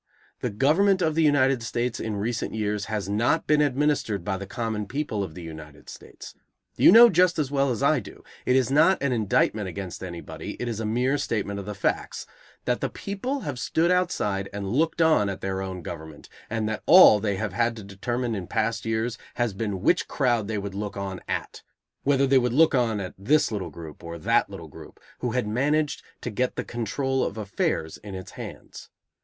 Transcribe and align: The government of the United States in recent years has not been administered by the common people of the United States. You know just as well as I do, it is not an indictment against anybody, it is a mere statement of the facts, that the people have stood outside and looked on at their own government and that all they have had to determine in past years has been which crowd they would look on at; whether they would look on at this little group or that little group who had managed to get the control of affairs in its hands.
The 0.39 0.49
government 0.49 1.03
of 1.03 1.13
the 1.13 1.21
United 1.21 1.61
States 1.61 1.99
in 1.99 2.15
recent 2.15 2.55
years 2.55 2.85
has 2.85 3.07
not 3.07 3.45
been 3.45 3.61
administered 3.61 4.23
by 4.25 4.37
the 4.37 4.47
common 4.47 4.87
people 4.87 5.23
of 5.23 5.35
the 5.35 5.43
United 5.43 5.89
States. 5.89 6.33
You 6.75 6.91
know 6.91 7.07
just 7.07 7.37
as 7.37 7.51
well 7.51 7.69
as 7.69 7.83
I 7.83 7.99
do, 7.99 8.23
it 8.43 8.55
is 8.55 8.71
not 8.71 8.99
an 9.03 9.11
indictment 9.11 9.67
against 9.67 10.03
anybody, 10.03 10.57
it 10.59 10.67
is 10.67 10.79
a 10.79 10.87
mere 10.87 11.19
statement 11.19 11.59
of 11.59 11.67
the 11.67 11.75
facts, 11.75 12.25
that 12.65 12.81
the 12.81 12.89
people 12.89 13.41
have 13.41 13.59
stood 13.59 13.91
outside 13.91 14.49
and 14.51 14.71
looked 14.71 15.03
on 15.03 15.29
at 15.29 15.41
their 15.41 15.61
own 15.61 15.83
government 15.83 16.29
and 16.49 16.67
that 16.67 16.81
all 16.87 17.19
they 17.19 17.35
have 17.35 17.53
had 17.53 17.75
to 17.75 17.83
determine 17.83 18.33
in 18.33 18.47
past 18.47 18.87
years 18.87 19.19
has 19.35 19.53
been 19.53 19.81
which 19.83 20.07
crowd 20.07 20.47
they 20.47 20.57
would 20.57 20.73
look 20.73 20.97
on 20.97 21.21
at; 21.27 21.61
whether 22.01 22.25
they 22.25 22.39
would 22.39 22.53
look 22.53 22.73
on 22.73 22.99
at 22.99 23.13
this 23.19 23.51
little 23.51 23.69
group 23.69 24.03
or 24.03 24.17
that 24.17 24.49
little 24.49 24.67
group 24.67 24.99
who 25.19 25.33
had 25.33 25.45
managed 25.47 26.01
to 26.21 26.31
get 26.31 26.55
the 26.55 26.63
control 26.63 27.23
of 27.23 27.37
affairs 27.37 27.97
in 27.97 28.15
its 28.15 28.31
hands. 28.31 28.89